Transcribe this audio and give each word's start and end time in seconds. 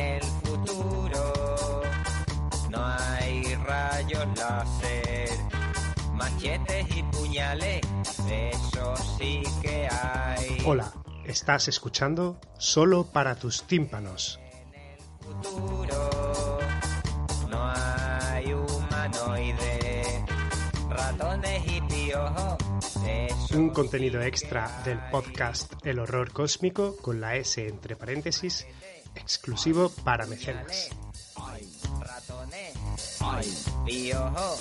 el 0.00 0.22
futuro 0.22 1.82
no 2.70 2.78
hay 2.82 3.54
rayos 3.56 4.26
láser, 4.36 5.30
machetes 6.14 6.86
y 6.96 7.02
puñales, 7.02 7.80
eso 8.30 8.94
sí 9.18 9.42
que 9.60 9.88
hay. 9.90 10.58
Hola, 10.64 10.92
estás 11.24 11.68
escuchando 11.68 12.40
Solo 12.58 13.04
para 13.04 13.34
tus 13.34 13.64
tímpanos. 13.64 14.40
futuro 15.42 16.58
no 17.50 17.72
hay 17.74 18.52
humanoides, 18.52 20.22
ratones 20.88 21.62
y 21.66 21.80
piojos. 21.82 22.56
Un 23.52 23.70
contenido 23.70 24.22
extra 24.22 24.82
del 24.84 25.00
podcast 25.10 25.74
El 25.84 25.98
Horror 25.98 26.32
Cósmico 26.32 26.96
con 26.96 27.20
la 27.20 27.34
S 27.34 27.66
entre 27.66 27.96
paréntesis, 27.96 28.64
exclusivo 29.14 29.90
para 30.04 30.26
mecenas. 30.26 30.90
ratones, 32.00 32.74
piojos, 33.84 34.58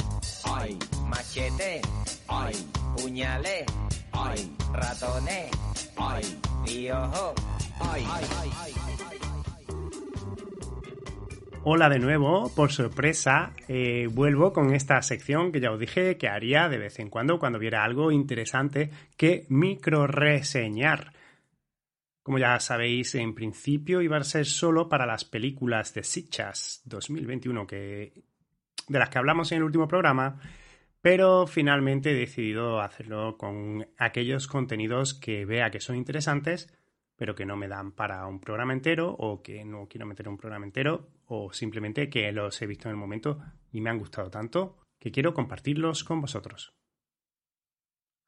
machete, 1.08 1.82
puñales, 2.96 3.66
ratones, 4.74 5.52
piojos. 6.66 7.34
Hola 11.64 11.90
de 11.90 12.00
nuevo, 12.00 12.50
por 12.56 12.72
sorpresa, 12.72 13.52
eh, 13.68 14.08
vuelvo 14.12 14.54
con 14.54 14.74
esta 14.74 15.02
sección 15.02 15.52
que 15.52 15.60
ya 15.60 15.72
os 15.72 15.80
dije 15.80 16.18
que 16.18 16.30
haría 16.30 16.70
de 16.70 16.78
vez 16.78 17.00
en 17.00 17.10
cuando 17.10 17.38
cuando 17.38 17.60
viera 17.60 17.84
algo 17.84 18.12
interesante 18.12 18.90
que 19.18 19.46
micro 19.50 20.08
reseñar. 20.08 21.14
Como 22.24 22.38
ya 22.38 22.60
sabéis, 22.60 23.16
en 23.16 23.34
principio 23.34 24.02
iba 24.02 24.18
a 24.18 24.24
ser 24.24 24.46
solo 24.46 24.90
para 24.90 25.06
las 25.06 25.26
películas 25.26 25.94
de 25.94 26.04
Sitchas 26.04 26.82
2021 26.86 27.66
que, 27.66 28.14
de 28.88 29.00
las 29.00 29.10
que 29.10 29.18
hablamos 29.18 29.52
en 29.52 29.60
el 29.60 29.64
último 29.64 29.88
programa, 29.88 30.40
pero 31.02 31.48
finalmente 31.48 32.12
he 32.12 32.16
decidido 32.16 32.82
hacerlo 32.82 33.38
con 33.38 33.88
aquellos 33.98 34.48
contenidos 34.48 35.14
que 35.14 35.46
vea 35.46 35.72
que 35.72 35.80
son 35.80 35.96
interesantes, 35.96 36.74
pero 37.16 37.36
que 37.36 37.46
no 37.46 37.56
me 37.56 37.68
dan 37.68 37.94
para 37.94 38.26
un 38.28 38.40
programa 38.40 38.74
entero 38.74 39.16
o 39.18 39.42
que 39.42 39.64
no 39.64 39.88
quiero 39.88 40.06
meter 40.06 40.28
un 40.28 40.38
programa 40.38 40.66
entero 40.66 41.10
o 41.26 41.54
simplemente 41.54 42.10
que 42.10 42.32
los 42.32 42.62
he 42.62 42.68
visto 42.68 42.90
en 42.90 42.92
el 42.92 42.98
momento 42.98 43.40
y 43.72 43.82
me 43.82 43.90
han 43.90 44.00
gustado 44.00 44.30
tanto 44.30 44.78
que 45.00 45.12
quiero 45.12 45.34
compartirlos 45.34 46.04
con 46.04 46.22
vosotros. 46.22 46.74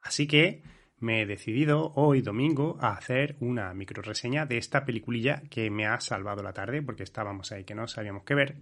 Así 0.02 0.28
que 0.28 0.64
me 1.02 1.22
he 1.22 1.26
decidido 1.26 1.92
hoy 1.96 2.22
domingo 2.22 2.78
a 2.80 2.94
hacer 2.94 3.36
una 3.40 3.74
micro 3.74 4.02
reseña 4.04 4.46
de 4.46 4.58
esta 4.58 4.86
peliculilla 4.86 5.42
que 5.50 5.70
me 5.72 5.88
ha 5.88 6.00
salvado 6.00 6.44
la 6.44 6.54
tarde 6.54 6.82
porque 6.82 7.04
estábamos 7.04 7.52
ahí 7.52 7.64
que 7.64 7.76
no 7.76 7.88
sabíamos 7.88 8.24
qué 8.24 8.36
ver. 8.36 8.58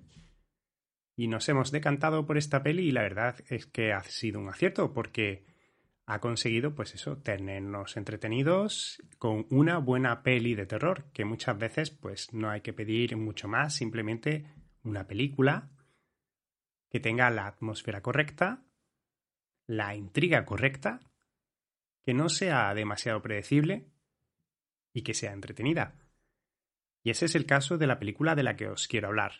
Y 1.18 1.28
nos 1.28 1.50
hemos 1.50 1.72
decantado 1.72 2.26
por 2.26 2.38
esta 2.38 2.64
peli 2.64 2.88
y 2.88 2.92
la 2.92 3.02
verdad 3.02 3.36
es 3.50 3.66
que 3.66 3.92
ha 3.92 4.02
sido 4.04 4.40
un 4.40 4.48
acierto 4.48 4.94
porque 4.94 5.46
ha 6.06 6.20
conseguido, 6.20 6.74
pues 6.74 6.96
eso, 6.96 7.18
tenernos 7.18 7.98
entretenidos 7.98 9.04
con 9.18 9.46
una 9.50 9.78
buena 9.78 10.24
peli 10.24 10.56
de 10.56 10.66
terror, 10.66 11.12
que 11.14 11.26
muchas 11.26 11.58
veces, 11.58 11.92
pues 11.92 12.34
no 12.34 12.50
hay 12.50 12.62
que 12.62 12.74
pedir 12.74 13.16
mucho 13.18 13.48
más, 13.48 13.76
simplemente 13.76 14.46
una 14.82 15.06
película 15.06 15.70
que 16.90 17.00
tenga 17.00 17.30
la 17.30 17.48
atmósfera 17.48 18.02
correcta, 18.02 18.64
la 19.68 19.94
intriga 19.94 20.46
correcta, 20.46 21.00
que 22.10 22.16
no 22.16 22.28
sea 22.28 22.74
demasiado 22.74 23.22
predecible 23.22 23.86
y 24.94 25.04
que 25.04 25.14
sea 25.14 25.32
entretenida. 25.32 25.94
Y 27.04 27.12
ese 27.12 27.26
es 27.26 27.36
el 27.36 27.46
caso 27.46 27.78
de 27.78 27.86
la 27.86 28.00
película 28.00 28.34
de 28.34 28.42
la 28.42 28.56
que 28.56 28.68
os 28.68 28.88
quiero 28.88 29.10
hablar, 29.10 29.34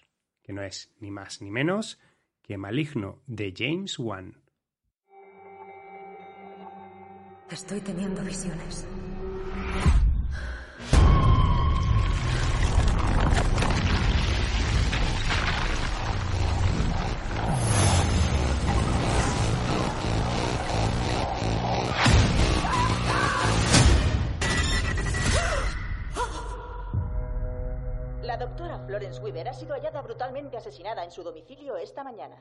que 0.44 0.54
no 0.54 0.62
es 0.62 0.94
ni 1.00 1.10
más 1.10 1.42
ni 1.42 1.50
menos 1.50 2.00
que 2.44 2.60
Maligno 2.60 3.24
de 3.26 3.52
James 3.58 3.98
Wan. 3.98 4.44
Estoy 7.50 7.82
teniendo 7.82 8.22
visiones. 8.22 8.88
Doctora 28.60 28.86
Florence 28.86 29.22
Weaver 29.22 29.48
ha 29.48 29.54
sido 29.54 29.74
hallada 29.74 30.02
brutalmente 30.02 30.58
asesinada 30.58 31.04
en 31.04 31.12
su 31.12 31.24
domicilio 31.24 31.78
esta 31.78 32.04
mañana. 32.04 32.36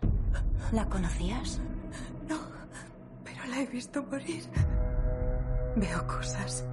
¿La 0.73 0.85
conocías? 0.89 1.61
No, 2.29 2.37
pero 3.25 3.45
la 3.47 3.61
he 3.61 3.67
visto 3.67 4.03
morir. 4.03 4.43
Veo 5.77 6.07
cosas. 6.09 6.67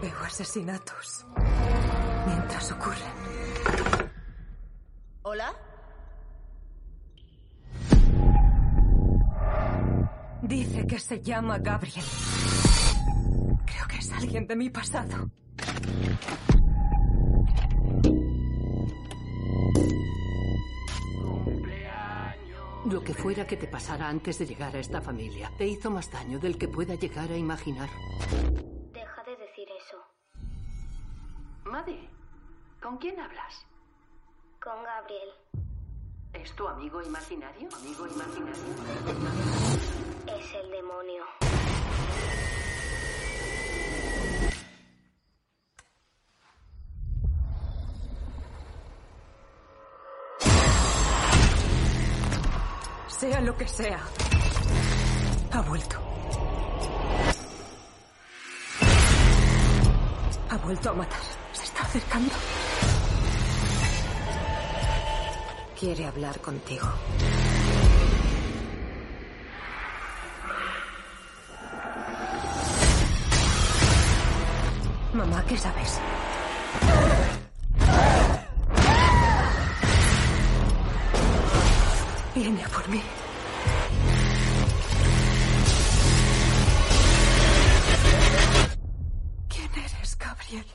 Veo 0.00 0.18
asesinatos. 0.24 1.26
Mientras 2.26 2.72
ocurren. 2.72 3.12
¿Hola? 5.22 5.52
Dice 10.42 10.86
que 10.86 10.98
se 10.98 11.20
llama 11.20 11.58
Gabriel. 11.58 12.04
Creo 13.66 13.86
que 13.88 13.96
es 13.98 14.12
alguien 14.12 14.46
de 14.46 14.56
mi 14.56 14.70
pasado. 14.70 15.30
Lo 22.84 23.02
que 23.02 23.14
fuera 23.14 23.46
que 23.46 23.56
te 23.56 23.66
pasara 23.66 24.08
antes 24.08 24.38
de 24.38 24.46
llegar 24.46 24.76
a 24.76 24.78
esta 24.78 25.00
familia 25.00 25.50
te 25.56 25.66
hizo 25.66 25.90
más 25.90 26.10
daño 26.10 26.38
del 26.38 26.58
que 26.58 26.68
pueda 26.68 26.94
llegar 26.94 27.30
a 27.30 27.36
imaginar. 27.36 27.88
Deja 28.92 29.22
de 29.24 29.36
decir 29.36 29.66
eso. 29.78 29.96
Maddie, 31.64 32.08
¿con 32.82 32.98
quién 32.98 33.18
hablas? 33.18 33.66
Con 34.62 34.84
Gabriel. 34.84 35.30
¿Es 36.34 36.54
tu 36.54 36.68
amigo 36.68 37.00
imaginario? 37.00 37.68
¿Amigo 37.74 38.06
imaginario? 38.06 38.64
Es 40.26 40.54
el 40.54 40.70
demonio. 40.70 41.24
Sea 53.24 53.40
lo 53.40 53.56
que 53.56 53.66
sea. 53.66 54.00
Ha 55.52 55.60
vuelto. 55.62 55.96
Ha 60.50 60.56
vuelto 60.58 60.90
a 60.90 60.92
matar. 60.92 61.20
Se 61.52 61.64
está 61.64 61.84
acercando. 61.84 62.34
Quiere 65.80 66.06
hablar 66.06 66.38
contigo. 66.42 66.86
Mamá, 75.14 75.42
¿qué 75.48 75.56
sabes? 75.56 75.98
Viene 82.34 82.64
por 82.68 82.88
mí. 82.88 83.00
¿Quién 89.48 89.70
eres, 89.76 90.18
Gabriel? 90.18 90.66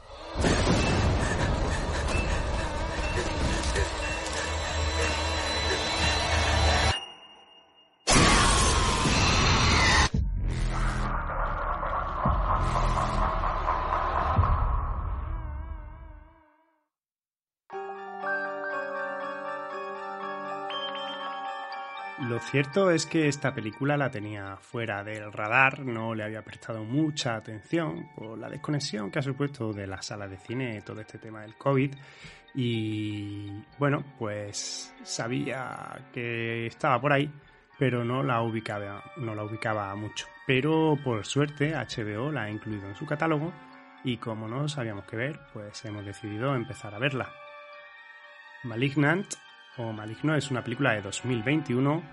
Lo 22.21 22.38
cierto 22.39 22.92
es 22.92 23.06
que 23.06 23.30
esta 23.30 23.54
película 23.54 23.95
la 23.95 24.12
tenía 24.12 24.57
fuera 24.57 25.04
del 25.06 25.31
radar, 25.31 25.80
no 25.80 26.13
le 26.13 26.25
había 26.25 26.44
prestado 26.44 26.83
mucha 26.83 27.36
atención 27.36 28.10
por 28.13 28.38
la 28.38 28.50
desconexión 28.50 29.10
que 29.10 29.19
ha 29.19 29.21
supuesto 29.21 29.71
de 29.71 29.88
la 29.88 30.01
sala 30.01 30.27
de 30.27 30.38
cine 30.38 30.81
todo 30.81 31.00
este 31.00 31.18
tema 31.18 31.42
del 31.42 31.56
COVID. 31.56 31.95
Y 32.56 33.63
bueno, 33.77 34.04
pues 34.18 34.94
sabía 35.01 36.10
que 36.12 36.68
estaba 36.68 37.00
por 37.00 37.13
ahí, 37.13 37.31
pero 37.77 38.04
no 38.04 38.21
la 38.21 38.42
ubicaba, 38.42 39.01
no 39.16 39.33
la 39.33 39.45
ubicaba 39.45 39.95
mucho. 39.95 40.27
Pero 40.45 40.98
por 41.01 41.25
suerte 41.25 41.74
HBO 41.74 42.33
la 42.33 42.44
ha 42.44 42.51
incluido 42.51 42.86
en 42.89 42.95
su 42.95 43.06
catálogo 43.06 43.54
y 44.04 44.18
como 44.18 44.50
no 44.50 44.68
sabíamos 44.68 45.06
qué 45.06 45.16
ver, 45.16 45.39
pues 45.54 45.86
hemos 45.86 46.06
decidido 46.06 46.54
empezar 46.54 46.94
a 46.94 47.00
verla. 47.00 47.30
Malignant 48.63 49.36
o 49.80 49.94
Maligno 49.94 50.36
es 50.36 50.52
una 50.52 50.64
película 50.64 50.94
de 50.94 51.02
2021 51.02 52.04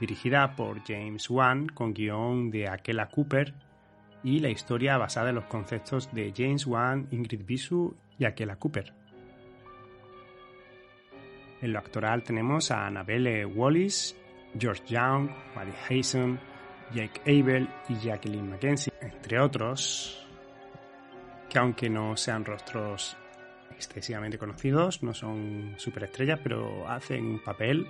dirigida 0.00 0.54
por 0.54 0.82
James 0.86 1.28
Wan 1.28 1.66
con 1.66 1.92
guion 1.92 2.50
de 2.50 2.68
Akela 2.68 3.08
Cooper 3.08 3.52
y 4.22 4.38
la 4.38 4.50
historia 4.50 4.96
basada 4.96 5.30
en 5.30 5.34
los 5.34 5.46
conceptos 5.46 6.12
de 6.14 6.32
James 6.36 6.66
Wan, 6.66 7.08
Ingrid 7.10 7.44
Bisu 7.44 7.96
y 8.18 8.24
Akela 8.24 8.56
Cooper. 8.56 8.92
En 11.60 11.72
lo 11.72 11.78
actoral 11.80 12.22
tenemos 12.22 12.70
a 12.70 12.86
Annabelle 12.86 13.44
Wallis, 13.44 14.16
George 14.56 14.84
Young, 14.86 15.28
Mary 15.56 15.74
Hazen, 15.88 16.38
Jake 16.94 17.20
Abel 17.22 17.68
y 17.88 17.96
Jacqueline 17.96 18.48
Mackenzie, 18.48 18.92
entre 19.00 19.40
otros, 19.40 20.24
que 21.50 21.58
aunque 21.58 21.90
no 21.90 22.16
sean 22.16 22.44
rostros 22.44 23.16
excesivamente 23.78 24.38
conocidos, 24.38 25.02
no 25.02 25.14
son 25.14 25.74
superestrellas, 25.78 26.40
pero 26.42 26.88
hacen 26.88 27.24
un 27.24 27.38
papel 27.38 27.86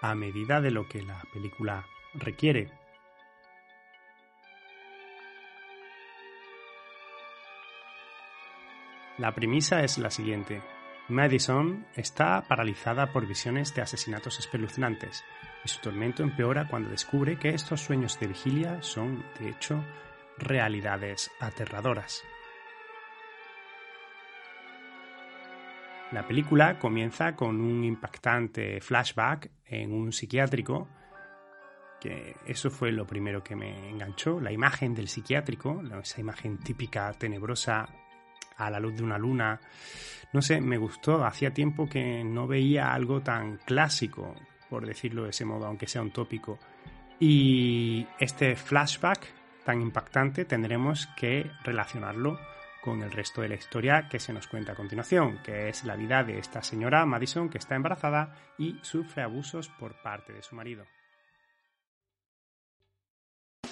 a 0.00 0.14
medida 0.14 0.60
de 0.60 0.70
lo 0.70 0.88
que 0.88 1.02
la 1.02 1.22
película 1.32 1.84
requiere. 2.14 2.70
La 9.18 9.34
premisa 9.34 9.82
es 9.82 9.98
la 9.98 10.10
siguiente. 10.10 10.62
Madison 11.08 11.84
está 11.96 12.42
paralizada 12.42 13.12
por 13.12 13.26
visiones 13.26 13.74
de 13.74 13.82
asesinatos 13.82 14.38
espeluznantes 14.38 15.24
y 15.64 15.68
su 15.68 15.80
tormento 15.80 16.22
empeora 16.22 16.68
cuando 16.68 16.88
descubre 16.88 17.36
que 17.36 17.50
estos 17.50 17.80
sueños 17.80 18.18
de 18.20 18.28
vigilia 18.28 18.80
son, 18.80 19.24
de 19.38 19.50
hecho, 19.50 19.84
realidades 20.38 21.30
aterradoras. 21.40 22.22
La 26.12 26.26
película 26.26 26.78
comienza 26.78 27.36
con 27.36 27.60
un 27.60 27.84
impactante 27.84 28.80
flashback 28.80 29.50
en 29.66 29.92
un 29.92 30.12
psiquiátrico, 30.12 30.88
que 32.00 32.34
eso 32.46 32.68
fue 32.70 32.90
lo 32.90 33.06
primero 33.06 33.44
que 33.44 33.54
me 33.54 33.90
enganchó, 33.90 34.40
la 34.40 34.50
imagen 34.50 34.92
del 34.92 35.06
psiquiátrico, 35.06 35.80
esa 36.02 36.20
imagen 36.20 36.58
típica, 36.58 37.12
tenebrosa, 37.12 37.88
a 38.56 38.70
la 38.70 38.80
luz 38.80 38.96
de 38.96 39.04
una 39.04 39.18
luna. 39.18 39.60
No 40.32 40.42
sé, 40.42 40.60
me 40.60 40.78
gustó, 40.78 41.24
hacía 41.24 41.52
tiempo 41.52 41.88
que 41.88 42.24
no 42.24 42.46
veía 42.46 42.92
algo 42.92 43.20
tan 43.20 43.58
clásico, 43.58 44.34
por 44.68 44.86
decirlo 44.86 45.24
de 45.24 45.30
ese 45.30 45.44
modo, 45.44 45.66
aunque 45.66 45.86
sea 45.86 46.02
un 46.02 46.10
tópico. 46.10 46.58
Y 47.18 48.06
este 48.18 48.56
flashback 48.56 49.26
tan 49.64 49.80
impactante 49.80 50.44
tendremos 50.44 51.06
que 51.16 51.50
relacionarlo 51.62 52.38
con 52.82 53.02
el 53.02 53.12
resto 53.12 53.42
de 53.42 53.48
la 53.48 53.54
historia 53.54 54.08
que 54.08 54.18
se 54.18 54.32
nos 54.32 54.46
cuenta 54.46 54.72
a 54.72 54.76
continuación, 54.76 55.38
que 55.42 55.68
es 55.68 55.84
la 55.84 55.96
vida 55.96 56.24
de 56.24 56.38
esta 56.38 56.62
señora 56.62 57.04
Madison 57.06 57.48
que 57.48 57.58
está 57.58 57.74
embarazada 57.74 58.34
y 58.58 58.78
sufre 58.82 59.22
abusos 59.22 59.68
por 59.78 60.00
parte 60.02 60.32
de 60.32 60.42
su 60.42 60.54
marido. 60.54 60.84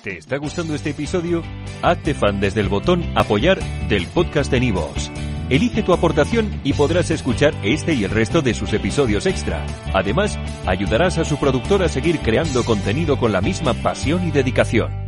¿Te 0.03 0.19
está 0.19 0.37
gustando 0.37 0.75
este 0.75 0.91
episodio? 0.91 1.43
Hazte 1.83 2.15
fan 2.15 2.41
desde 2.41 2.61
el 2.61 2.69
botón 2.69 3.03
apoyar 3.17 3.59
del 3.89 4.07
podcast 4.07 4.51
de 4.51 4.61
Nivos. 4.61 5.11
Elige 5.51 5.83
tu 5.83 5.93
aportación 5.93 6.61
y 6.63 6.75
podrás 6.75 7.11
escuchar 7.11 7.55
este 7.63 7.95
y 7.95 8.05
el 8.05 8.11
resto 8.11 8.43
de 8.43 8.55
sus 8.55 8.73
episodios 8.75 9.27
extra. 9.27 9.67
Además, 9.95 10.39
ayudarás 10.67 11.19
a 11.19 11.25
su 11.25 11.39
productor 11.39 11.83
a 11.83 11.89
seguir 11.89 12.21
creando 12.21 12.65
contenido 12.65 13.19
con 13.19 13.33
la 13.33 13.41
misma 13.41 13.75
pasión 13.75 14.29
y 14.29 14.31
dedicación. 14.31 15.08